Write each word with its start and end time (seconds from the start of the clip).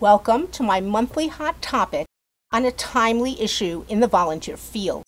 Welcome 0.00 0.46
to 0.52 0.62
my 0.62 0.80
monthly 0.80 1.26
hot 1.26 1.60
topic 1.60 2.06
on 2.52 2.64
a 2.64 2.70
timely 2.70 3.42
issue 3.42 3.84
in 3.88 3.98
the 3.98 4.06
volunteer 4.06 4.56
field. 4.56 5.02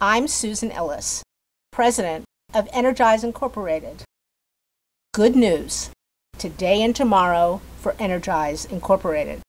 I'm 0.00 0.26
Susan 0.26 0.72
Ellis, 0.72 1.22
President 1.70 2.24
of 2.52 2.68
Energize 2.72 3.22
Incorporated. 3.22 4.02
Good 5.14 5.36
news 5.36 5.90
today 6.36 6.82
and 6.82 6.96
tomorrow 6.96 7.60
for 7.78 7.94
Energize 8.00 8.64
Incorporated. 8.64 9.42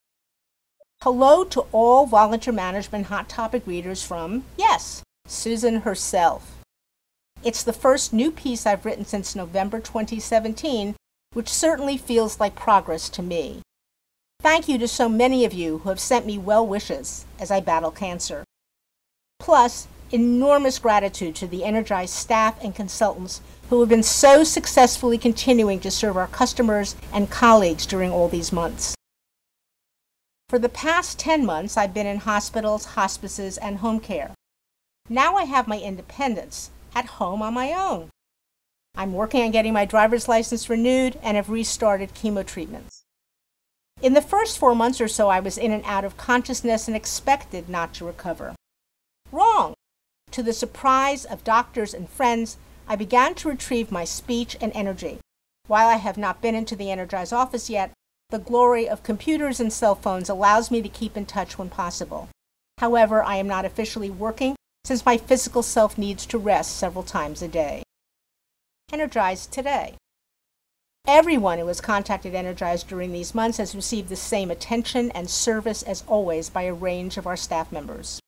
Hello 1.02 1.44
to 1.46 1.62
all 1.72 2.06
volunteer 2.06 2.54
management 2.54 3.08
hot 3.08 3.28
topic 3.28 3.66
readers 3.66 4.04
from, 4.04 4.44
yes, 4.60 5.02
Susan 5.26 5.78
herself. 5.78 6.60
It's 7.44 7.64
the 7.64 7.74
first 7.74 8.14
new 8.14 8.30
piece 8.30 8.68
I've 8.68 8.86
written 8.86 9.06
since 9.06 9.36
November 9.36 9.80
2017, 9.80 10.96
which 11.34 11.50
certainly 11.50 11.98
feels 11.98 12.40
like 12.40 12.54
progress 12.54 13.10
to 13.10 13.24
me. 13.24 13.61
Thank 14.42 14.68
you 14.68 14.80
to 14.80 14.88
so 14.88 15.08
many 15.08 15.46
of 15.46 15.54
you 15.54 15.80
who 15.80 15.90
have 15.90 16.00
sent 16.00 16.26
me 16.26 16.40
well 16.40 16.66
wishes 16.66 17.26
as 17.40 17.52
I 17.52 17.60
battle 17.60 17.92
cancer. 17.92 18.44
Plus, 19.40 19.88
enormous 20.12 20.80
gratitude 20.80 21.36
to 21.36 21.48
the 21.48 21.64
Energized 21.64 22.16
staff 22.16 22.62
and 22.64 22.74
consultants 22.74 23.42
who 23.70 23.80
have 23.82 23.90
been 23.90 24.02
so 24.02 24.44
successfully 24.44 25.20
continuing 25.20 25.80
to 25.82 25.92
serve 25.92 26.18
our 26.18 26.28
customers 26.28 26.96
and 27.14 27.30
colleagues 27.30 27.86
during 27.86 28.12
all 28.12 28.28
these 28.28 28.52
months. 28.52 28.96
For 30.50 30.58
the 30.58 30.70
past 30.70 31.20
10 31.20 31.46
months, 31.46 31.78
I've 31.78 31.94
been 31.94 32.08
in 32.08 32.18
hospitals, 32.18 32.86
hospices, 32.86 33.60
and 33.60 33.78
home 33.78 34.00
care. 34.00 34.32
Now 35.08 35.36
I 35.36 35.44
have 35.44 35.68
my 35.68 35.80
independence 35.80 36.72
at 36.96 37.06
home 37.06 37.44
on 37.44 37.54
my 37.54 37.74
own. 37.74 38.10
I'm 38.96 39.14
working 39.14 39.44
on 39.44 39.52
getting 39.52 39.72
my 39.72 39.86
driver's 39.86 40.28
license 40.28 40.68
renewed 40.68 41.20
and 41.22 41.38
have 41.38 41.50
restarted 41.50 42.16
chemo 42.16 42.44
treatments. 42.44 43.01
In 44.02 44.14
the 44.14 44.22
first 44.22 44.58
four 44.58 44.74
months 44.74 45.00
or 45.00 45.08
so, 45.08 45.30
I 45.30 45.40
was 45.40 45.60
in 45.60 45.72
and 45.72 45.84
out 45.86 46.04
of 46.04 46.18
consciousness 46.18 46.88
and 46.88 46.98
expected 46.98 47.70
not 47.70 47.94
to 47.96 48.06
recover. 48.06 48.56
Wrong! 49.32 49.76
To 50.32 50.42
the 50.42 50.54
surprise 50.54 51.24
of 51.24 51.44
doctors 51.44 51.94
and 51.94 52.10
friends, 52.10 52.58
I 52.88 52.96
began 52.96 53.36
to 53.36 53.50
retrieve 53.50 53.92
my 53.92 54.04
speech 54.04 54.58
and 54.60 54.72
energy. 54.74 55.20
While 55.68 55.88
I 55.88 55.98
have 55.98 56.18
not 56.18 56.42
been 56.42 56.56
into 56.56 56.76
the 56.76 56.90
Energize 56.90 57.32
office 57.32 57.70
yet, 57.70 57.92
the 58.32 58.40
glory 58.40 58.90
of 58.90 59.04
computers 59.04 59.60
and 59.60 59.72
cell 59.72 59.94
phones 59.94 60.30
allows 60.30 60.72
me 60.72 60.82
to 60.82 60.90
keep 60.90 61.16
in 61.16 61.26
touch 61.26 61.60
when 61.60 61.70
possible. 61.70 62.30
However, 62.80 63.24
I 63.24 63.36
am 63.36 63.48
not 63.48 63.66
officially 63.66 64.10
working 64.10 64.56
since 64.84 65.06
my 65.06 65.18
physical 65.18 65.62
self 65.62 65.98
needs 65.98 66.26
to 66.26 66.40
rest 66.40 66.76
several 66.76 67.04
times 67.04 67.44
a 67.44 67.48
day. 67.48 67.84
Energize 68.92 69.46
today. 69.46 69.96
Everyone 71.08 71.60
who 71.60 71.68
has 71.68 71.82
contacted 71.82 72.34
Energize 72.34 72.84
during 72.84 73.12
these 73.12 73.36
months 73.36 73.58
has 73.58 73.76
received 73.76 74.10
the 74.10 74.16
same 74.16 74.50
attention 74.50 75.12
and 75.12 75.30
service 75.30 75.84
as 75.84 76.04
always 76.08 76.50
by 76.50 76.62
a 76.64 76.74
range 76.74 77.18
of 77.18 77.28
our 77.28 77.36
staff 77.36 77.72
members. 77.72 78.20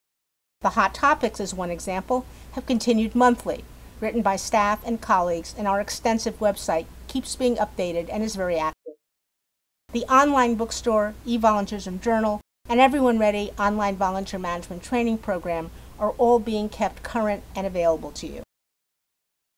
The 0.62 0.72
Hot 0.72 0.94
Topics, 0.94 1.40
as 1.40 1.54
one 1.54 1.70
example, 1.70 2.26
have 2.54 2.66
continued 2.66 3.16
monthly, 3.16 3.64
written 4.00 4.22
by 4.22 4.36
staff 4.36 4.82
and 4.86 5.00
colleagues, 5.00 5.56
and 5.58 5.68
our 5.68 5.80
extensive 5.80 6.40
website 6.40 6.86
keeps 7.08 7.36
being 7.36 7.56
updated 7.56 8.10
and 8.12 8.22
is 8.22 8.36
very 8.36 8.58
active. 8.58 8.96
The 9.92 10.06
online 10.06 10.56
bookstore, 10.56 11.14
eVolunteerism 11.26 12.02
Journal, 12.02 12.42
and 12.68 12.80
Everyone 12.80 13.18
Ready 13.18 13.52
online 13.58 13.96
volunteer 13.96 14.40
management 14.40 14.84
training 14.84 15.20
program 15.20 15.72
are 16.00 16.12
all 16.12 16.40
being 16.40 16.70
kept 16.70 17.02
current 17.02 17.44
and 17.56 17.66
available 17.66 18.12
to 18.12 18.28
you. 18.28 18.44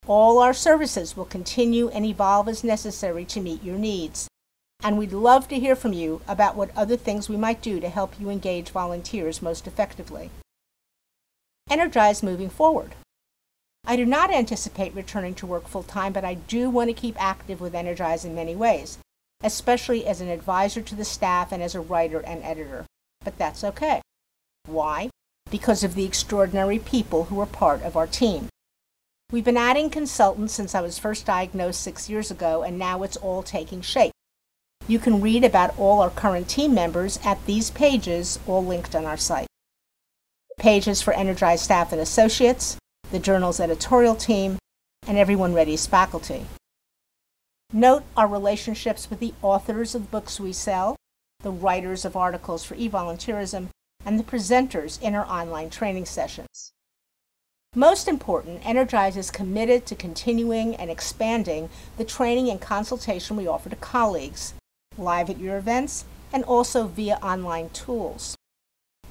All 0.08 0.38
our 0.38 0.53
services 0.53 1.17
will 1.17 1.25
continue 1.25 1.89
and 1.89 2.06
evolve 2.06 2.48
as 2.48 2.64
necessary 2.64 3.25
to 3.25 3.42
meet 3.42 3.64
your 3.64 3.78
needs. 3.78 4.28
And 4.84 5.00
we'd 5.00 5.14
love 5.14 5.47
to 5.47 5.59
hear 5.59 5.75
from 5.75 5.94
you 5.94 6.22
about 6.28 6.56
what 6.56 6.70
other 6.78 6.95
things 6.95 7.28
we 7.28 7.38
might 7.38 7.62
do 7.62 7.80
to 7.80 7.89
help 7.89 8.20
you 8.20 8.30
engage 8.30 8.70
volunteers 8.70 9.42
most 9.42 9.66
effectively. 9.66 10.30
Energize 11.72 12.22
moving 12.22 12.52
forward. 12.52 12.94
I 13.88 13.96
do 13.96 14.06
not 14.06 14.31
anticipate 14.31 14.94
returning 14.94 15.34
to 15.35 15.47
work 15.47 15.68
full 15.68 15.84
time, 15.84 16.13
but 16.13 16.24
I 16.25 16.35
do 16.35 16.69
want 16.69 16.90
to 16.90 16.94
keep 16.94 17.19
active 17.19 17.59
with 17.59 17.74
Energize 17.74 18.25
in 18.25 18.35
many 18.35 18.56
ways, 18.56 19.00
especially 19.44 20.06
as 20.06 20.22
an 20.22 20.29
advisor 20.29 20.81
to 20.81 20.96
the 20.96 21.06
staff 21.06 21.52
and 21.52 21.63
as 21.63 21.74
a 21.74 21.81
writer 21.81 22.19
and 22.19 22.44
editor. 22.44 22.85
But 23.24 23.40
that's 23.40 23.63
okay. 23.63 24.02
Why? 24.68 25.09
Because 25.50 25.84
of 25.84 25.96
the 25.96 26.06
extraordinary 26.06 26.78
people 26.78 27.25
who 27.25 27.40
are 27.40 27.47
part 27.47 27.81
of 27.81 27.97
our 27.97 28.08
team. 28.08 28.50
We've 29.35 29.44
been 29.44 29.57
adding 29.57 29.90
consultants 29.90 30.53
since 30.53 30.73
I 30.73 30.79
was 30.79 30.97
first 30.97 31.25
diagnosed 31.25 31.81
six 31.81 32.09
years 32.09 32.31
ago, 32.31 32.63
and 32.63 32.79
now 32.79 33.03
it's 33.03 33.18
all 33.18 33.44
taking 33.44 33.81
shape. 33.81 34.13
You 34.88 34.97
can 34.97 35.19
read 35.19 35.44
about 35.44 35.78
all 35.78 36.00
our 36.00 36.09
current 36.09 36.47
team 36.47 36.73
members 36.73 37.19
at 37.22 37.46
these 37.46 37.69
pages, 37.69 38.40
all 38.47 38.63
linked 38.63 38.96
on 38.96 39.03
our 39.03 39.18
site. 39.18 39.47
Pages 40.57 41.01
for 41.01 41.13
Energized 41.13 41.66
staff 41.66 41.91
and 41.91 42.00
associates, 42.00 42.78
the 43.12 43.19
journal's 43.19 43.59
editorial 43.59 44.16
team, 44.16 44.57
and 45.06 45.18
Everyone 45.18 45.53
Ready's 45.53 45.85
faculty. 45.85 46.46
Note 47.73 48.03
our 48.16 48.29
relationships 48.29 49.09
with 49.09 49.19
the 49.19 49.34
authors 49.41 49.94
of 49.94 50.12
books 50.12 50.40
we 50.40 50.53
sell, 50.53 50.96
the 51.41 51.52
writers 51.52 52.06
of 52.06 52.16
articles 52.16 52.63
for 52.63 52.75
e-volunteerism, 52.75 53.67
and 54.06 54.17
the 54.17 54.23
presenters 54.23 54.97
in 55.02 55.13
our 55.13 55.25
online 55.25 55.69
training 55.69 56.06
sessions. 56.06 56.72
Most 57.78 58.08
important, 58.08 58.66
Energize 58.66 59.18
is 59.18 59.30
committed 59.30 59.86
to 59.86 59.96
continuing 59.96 60.78
and 60.78 60.90
expanding 60.90 61.69
the 61.97 62.06
training 62.06 62.50
and 62.50 62.62
consultation 62.62 63.36
we 63.36 63.47
offer 63.47 63.69
to 63.69 63.75
colleagues, 63.75 64.53
live 64.97 65.30
at 65.30 65.40
your 65.40 65.58
events, 65.58 66.06
and 66.31 66.46
also 66.46 66.88
via 66.88 67.16
online 67.16 67.69
tools. 67.72 68.38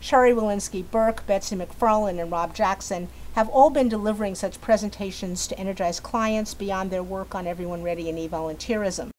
Sherry 0.00 0.32
Walensky 0.32 0.82
Burke, 0.90 1.26
Betsy 1.26 1.56
McFarland, 1.56 2.18
and 2.18 2.32
Rob 2.32 2.54
Jackson 2.54 3.08
have 3.34 3.50
all 3.50 3.68
been 3.68 3.90
delivering 3.90 4.34
such 4.34 4.62
presentations 4.62 5.46
to 5.46 5.58
Energize 5.58 6.00
clients 6.00 6.54
beyond 6.54 6.90
their 6.90 7.02
work 7.02 7.34
on 7.34 7.46
Everyone 7.46 7.82
Ready 7.82 8.08
and 8.08 8.18
e-volunteerism. 8.18 9.10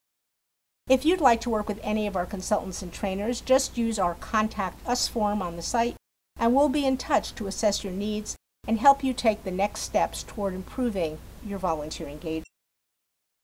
If 0.90 1.06
you'd 1.06 1.22
like 1.22 1.42
to 1.42 1.52
work 1.52 1.68
with 1.68 1.80
any 1.84 2.08
of 2.08 2.16
our 2.16 2.26
consultants 2.26 2.82
and 2.82 2.92
trainers, 2.92 3.42
just 3.42 3.78
use 3.78 4.00
our 4.00 4.16
Contact 4.16 4.80
Us 4.88 5.08
form 5.08 5.44
on 5.44 5.56
the 5.56 5.62
site, 5.62 5.98
and 6.36 6.56
we'll 6.56 6.70
be 6.70 6.88
in 6.88 6.98
touch 6.98 7.36
to 7.36 7.46
assess 7.46 7.84
your 7.84 7.94
needs 7.94 8.36
and 8.68 8.80
help 8.80 9.04
you 9.04 9.14
take 9.14 9.44
the 9.44 9.52
next 9.52 9.82
steps 9.82 10.24
toward 10.24 10.54
improving 10.54 11.18
your 11.46 11.60
volunteer 11.60 12.08
engagement. 12.08 12.48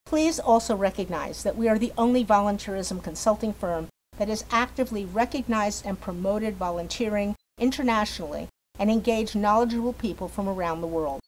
Please 0.06 0.40
also 0.40 0.76
recognize 0.76 1.44
that 1.44 1.56
we 1.56 1.70
are 1.70 1.80
the 1.80 1.94
only 1.98 2.26
volunteerism 2.26 3.04
consulting 3.04 3.54
firm 3.54 3.88
that 4.18 4.28
has 4.28 4.46
actively 4.52 5.06
recognized 5.06 5.86
and 5.86 6.02
promoted 6.02 6.56
volunteering 6.58 7.36
internationally 7.60 8.48
and 8.78 8.90
engaged 8.90 9.36
knowledgeable 9.36 9.94
people 9.94 10.28
from 10.28 10.50
around 10.50 10.82
the 10.82 10.88
world. 10.88 11.22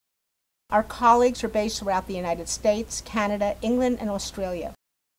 Our 0.70 0.84
colleagues 0.84 1.44
are 1.44 1.50
based 1.50 1.80
throughout 1.80 2.08
the 2.08 2.16
United 2.16 2.50
States, 2.50 3.02
Canada, 3.02 3.56
England, 3.62 4.00
and 4.02 4.10
Australia. 4.10 4.74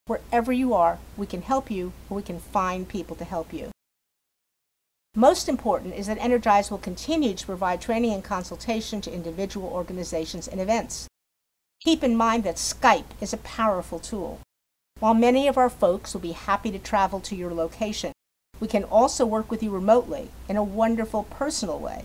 Wherever 0.07 0.53
you 0.53 0.75
are, 0.75 0.99
we 1.17 1.27
can 1.27 1.43
help 1.43 1.71
you 1.71 1.93
or 2.11 2.17
we 2.17 2.23
can 2.23 2.41
find 2.41 2.89
people 2.89 3.17
to 3.17 3.25
help 3.25 3.53
you. 3.53 3.71
Most 5.17 5.49
important 5.49 5.95
is 5.95 6.09
that 6.09 6.19
Energize 6.19 6.73
will 6.73 6.79
continue 6.79 7.35
to 7.35 7.47
provide 7.47 7.81
training 7.81 8.13
and 8.13 8.25
consultation 8.25 9.01
to 9.01 9.15
individual 9.15 9.69
organizations 9.69 10.49
and 10.49 10.61
events. 10.61 11.07
Keep 11.85 12.03
in 12.03 12.17
mind 12.17 12.43
that 12.43 12.57
Skype 12.57 13.05
is 13.21 13.33
a 13.33 13.39
powerful 13.39 14.01
tool. 14.01 14.41
While 14.99 15.15
many 15.15 15.47
of 15.47 15.57
our 15.57 15.71
folks 15.71 16.15
will 16.15 16.21
be 16.21 16.33
happy 16.33 16.73
to 16.73 16.81
travel 16.81 17.21
to 17.21 17.37
your 17.37 17.55
location, 17.55 18.13
we 18.59 18.67
can 18.67 18.83
also 18.83 19.25
work 19.25 19.53
with 19.53 19.63
you 19.63 19.71
remotely 19.71 20.31
in 20.49 20.57
a 20.57 20.65
wonderful 20.65 21.23
personal 21.23 21.79
way. 21.79 22.03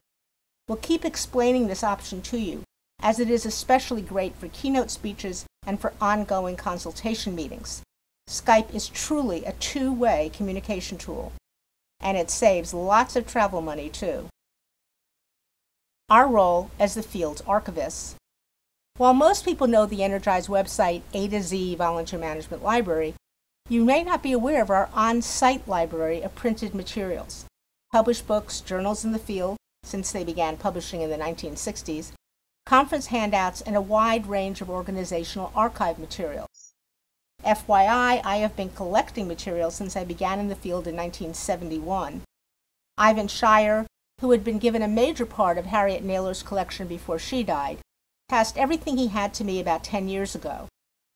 We'll 0.67 0.77
keep 0.77 1.03
explaining 1.03 1.65
this 1.65 1.83
option 1.83 2.21
to 2.23 2.37
you, 2.37 2.61
as 3.01 3.19
it 3.19 3.31
is 3.31 3.43
especially 3.43 4.03
great 4.03 4.35
for 4.35 4.49
keynote 4.49 4.91
speeches 4.91 5.47
and 5.65 5.81
for 5.81 5.93
ongoing 5.99 6.57
consultation 6.57 7.33
meetings. 7.33 7.81
Skype 8.29 8.71
is 8.71 8.87
truly 8.87 9.45
a 9.45 9.53
two-way 9.53 10.29
communication 10.31 10.99
tool 10.99 11.33
and 11.99 12.17
it 12.17 12.29
saves 12.29 12.73
lots 12.73 13.15
of 13.15 13.27
travel 13.27 13.61
money 13.61 13.89
too. 13.89 14.27
Our 16.09 16.27
role 16.27 16.71
as 16.79 16.95
the 16.95 17.03
field's 17.03 17.41
archivists. 17.43 18.15
While 18.97 19.13
most 19.13 19.45
people 19.45 19.67
know 19.67 19.85
the 19.85 20.03
Energize 20.03 20.47
website 20.47 21.03
A 21.13 21.27
to 21.27 21.41
Z 21.41 21.75
Volunteer 21.75 22.19
Management 22.19 22.63
Library, 22.63 23.13
you 23.69 23.85
may 23.85 24.03
not 24.03 24.23
be 24.23 24.31
aware 24.31 24.61
of 24.61 24.71
our 24.71 24.89
on-site 24.93 25.67
library 25.67 26.21
of 26.21 26.35
printed 26.35 26.73
materials, 26.73 27.45
published 27.91 28.27
books, 28.27 28.59
journals 28.61 29.05
in 29.05 29.11
the 29.11 29.19
field, 29.19 29.57
since 29.83 30.11
they 30.11 30.23
began 30.23 30.57
publishing 30.57 31.01
in 31.01 31.09
the 31.09 31.17
1960s, 31.17 32.11
conference 32.65 33.07
handouts, 33.07 33.61
and 33.61 33.75
a 33.75 33.81
wide 33.81 34.27
range 34.27 34.59
of 34.61 34.69
organizational 34.69 35.51
archive 35.55 35.97
materials. 35.97 36.48
FYI, 37.43 38.21
I 38.23 38.37
have 38.37 38.55
been 38.55 38.69
collecting 38.69 39.27
material 39.27 39.71
since 39.71 39.95
I 39.95 40.03
began 40.03 40.39
in 40.39 40.49
the 40.49 40.55
field 40.55 40.87
in 40.87 40.95
1971. 40.95 42.21
Ivan 42.97 43.27
Scheier, 43.27 43.85
who 44.19 44.31
had 44.31 44.43
been 44.43 44.59
given 44.59 44.81
a 44.81 44.87
major 44.87 45.25
part 45.25 45.57
of 45.57 45.65
Harriet 45.65 46.03
Naylor's 46.03 46.43
collection 46.43 46.87
before 46.87 47.17
she 47.17 47.43
died, 47.43 47.77
passed 48.27 48.57
everything 48.57 48.97
he 48.97 49.07
had 49.07 49.33
to 49.35 49.45
me 49.45 49.59
about 49.59 49.85
10 49.85 50.09
years 50.09 50.35
ago. 50.35 50.67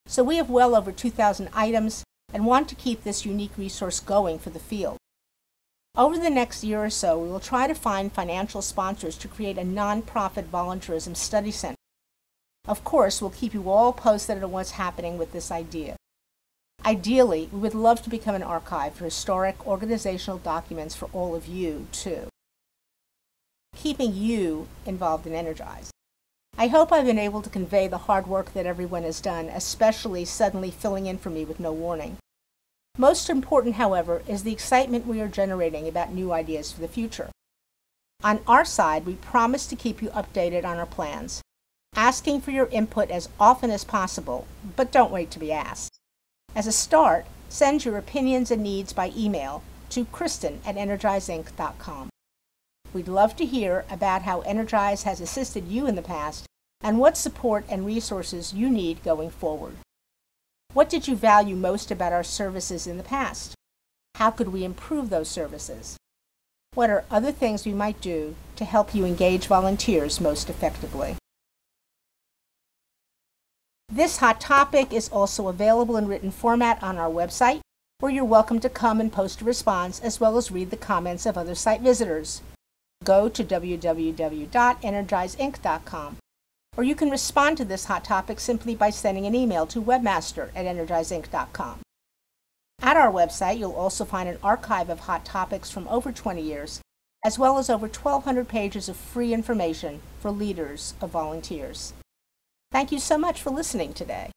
So 0.07 0.23
we 0.23 0.37
have 0.37 0.49
well 0.49 0.75
over 0.75 0.91
2,000 0.91 1.49
items 1.53 2.03
and 2.33 2.45
want 2.45 2.69
to 2.69 2.75
keep 2.75 3.03
this 3.03 3.25
unique 3.25 3.57
resource 3.57 3.99
going 3.99 4.39
for 4.39 4.49
the 4.49 4.59
field. 4.59 4.97
Over 5.95 6.17
the 6.17 6.29
next 6.29 6.63
year 6.63 6.85
or 6.85 6.89
so, 6.89 7.19
we 7.19 7.29
will 7.29 7.39
try 7.39 7.67
to 7.67 7.75
find 7.75 8.11
financial 8.11 8.61
sponsors 8.61 9.17
to 9.17 9.27
create 9.27 9.57
a 9.57 9.61
nonprofit 9.61 10.45
volunteerism 10.45 11.15
study 11.15 11.51
center. 11.51 11.77
Of 12.65 12.83
course, 12.85 13.21
we'll 13.21 13.29
keep 13.29 13.53
you 13.53 13.69
all 13.69 13.91
posted 13.91 14.41
on 14.41 14.51
what's 14.51 14.71
happening 14.71 15.17
with 15.17 15.33
this 15.33 15.51
idea. 15.51 15.97
Ideally, 16.85 17.49
we 17.53 17.59
would 17.59 17.73
love 17.73 18.01
to 18.03 18.09
become 18.09 18.35
an 18.35 18.43
archive 18.43 18.93
for 18.95 19.05
historic 19.05 19.65
organizational 19.65 20.37
documents 20.37 20.95
for 20.95 21.09
all 21.13 21.33
of 21.33 21.47
you, 21.47 21.87
too. 21.93 22.27
Keeping 23.75 24.13
you 24.13 24.67
involved 24.85 25.25
and 25.25 25.33
energized. 25.33 25.91
I 26.57 26.67
hope 26.67 26.91
I've 26.91 27.05
been 27.05 27.17
able 27.17 27.41
to 27.41 27.49
convey 27.49 27.87
the 27.87 27.99
hard 27.99 28.27
work 28.27 28.53
that 28.53 28.65
everyone 28.65 29.03
has 29.03 29.21
done, 29.21 29.47
especially 29.47 30.25
suddenly 30.25 30.71
filling 30.71 31.05
in 31.05 31.17
for 31.17 31.29
me 31.29 31.45
with 31.45 31.59
no 31.59 31.71
warning. 31.71 32.17
Most 32.97 33.29
important, 33.29 33.75
however, 33.75 34.21
is 34.27 34.43
the 34.43 34.51
excitement 34.51 35.07
we 35.07 35.21
are 35.21 35.27
generating 35.29 35.87
about 35.87 36.13
new 36.13 36.33
ideas 36.33 36.71
for 36.71 36.81
the 36.81 36.87
future. 36.87 37.31
On 38.23 38.41
our 38.45 38.65
side, 38.65 39.05
we 39.05 39.15
promise 39.15 39.65
to 39.67 39.75
keep 39.75 40.01
you 40.01 40.09
updated 40.09 40.65
on 40.65 40.77
our 40.77 40.85
plans, 40.85 41.41
asking 41.95 42.41
for 42.41 42.51
your 42.51 42.67
input 42.67 43.09
as 43.09 43.29
often 43.39 43.71
as 43.71 43.83
possible, 43.83 44.47
but 44.75 44.91
don't 44.91 45.11
wait 45.11 45.31
to 45.31 45.39
be 45.39 45.51
asked. 45.51 45.92
As 46.55 46.67
a 46.67 46.71
start, 46.71 47.25
send 47.49 47.83
your 47.83 47.97
opinions 47.97 48.51
and 48.51 48.61
needs 48.61 48.93
by 48.93 49.11
email 49.17 49.63
to 49.89 50.05
kristen 50.05 50.61
at 50.65 50.75
energizeinc.com. 50.75 52.09
We'd 52.93 53.07
love 53.07 53.35
to 53.37 53.45
hear 53.45 53.85
about 53.89 54.21
how 54.21 54.41
Energize 54.41 55.03
has 55.03 55.19
assisted 55.19 55.67
you 55.67 55.87
in 55.87 55.95
the 55.95 56.03
past 56.03 56.45
and 56.81 56.99
what 56.99 57.17
support 57.17 57.65
and 57.67 57.85
resources 57.85 58.53
you 58.53 58.69
need 58.69 59.03
going 59.03 59.31
forward. 59.31 59.77
What 60.73 60.89
did 60.89 61.07
you 61.07 61.15
value 61.15 61.55
most 61.55 61.89
about 61.89 62.13
our 62.13 62.23
services 62.23 62.85
in 62.85 62.97
the 62.97 63.03
past? 63.03 63.55
How 64.15 64.29
could 64.29 64.49
we 64.49 64.63
improve 64.63 65.09
those 65.09 65.29
services? 65.29 65.97
What 66.75 66.89
are 66.91 67.05
other 67.09 67.31
things 67.31 67.65
we 67.65 67.73
might 67.73 68.01
do 68.01 68.35
to 68.57 68.65
help 68.65 68.93
you 68.93 69.05
engage 69.05 69.47
volunteers 69.47 70.21
most 70.21 70.49
effectively? 70.49 71.15
This 73.89 74.17
hot 74.17 74.41
topic 74.41 74.93
is 74.93 75.09
also 75.09 75.47
available 75.47 75.97
in 75.97 76.07
written 76.07 76.31
format 76.31 76.81
on 76.81 76.97
our 76.97 77.09
website, 77.09 77.59
where 77.99 78.11
you're 78.11 78.25
welcome 78.25 78.59
to 78.59 78.69
come 78.69 78.99
and 78.99 79.11
post 79.11 79.41
a 79.41 79.45
response 79.45 79.99
as 79.99 80.19
well 80.19 80.37
as 80.37 80.51
read 80.51 80.71
the 80.71 80.77
comments 80.77 81.25
of 81.25 81.37
other 81.37 81.55
site 81.55 81.81
visitors. 81.81 82.41
Go 83.03 83.29
to 83.29 83.43
www.energizeinc.com 83.43 86.17
or 86.75 86.83
you 86.83 86.95
can 86.95 87.09
respond 87.09 87.57
to 87.57 87.65
this 87.65 87.85
hot 87.85 88.03
topic 88.03 88.39
simply 88.39 88.75
by 88.75 88.89
sending 88.89 89.25
an 89.25 89.35
email 89.35 89.67
to 89.67 89.81
webmaster 89.81 90.49
at 90.55 90.65
energizeinc.com. 90.65 91.79
At 92.81 92.97
our 92.97 93.11
website, 93.11 93.59
you'll 93.59 93.73
also 93.73 94.03
find 94.03 94.27
an 94.27 94.39
archive 94.43 94.89
of 94.89 95.01
hot 95.01 95.23
topics 95.23 95.69
from 95.69 95.87
over 95.87 96.11
20 96.11 96.41
years, 96.41 96.81
as 97.23 97.39
well 97.39 97.57
as 97.57 97.69
over 97.69 97.87
1,200 97.87 98.47
pages 98.47 98.89
of 98.89 98.97
free 98.97 99.33
information 99.33 100.01
for 100.19 100.31
leaders 100.31 100.95
of 100.99 101.11
volunteers. 101.11 101.93
Thank 102.73 102.91
you 102.91 102.97
so 102.97 103.19
much 103.19 103.39
for 103.39 103.51
listening 103.51 103.93
today. 103.93 104.32